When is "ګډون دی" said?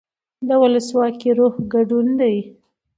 1.73-2.35